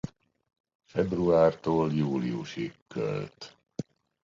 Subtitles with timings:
[0.85, 3.57] Februártól júliusig költ.